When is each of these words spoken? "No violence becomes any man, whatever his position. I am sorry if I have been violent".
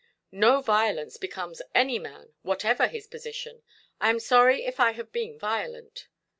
"No 0.31 0.61
violence 0.63 1.17
becomes 1.17 1.61
any 1.75 1.99
man, 1.99 2.33
whatever 2.41 2.87
his 2.87 3.05
position. 3.05 3.61
I 3.99 4.09
am 4.09 4.19
sorry 4.19 4.65
if 4.65 4.79
I 4.79 4.93
have 4.93 5.11
been 5.11 5.37
violent". 5.37 6.07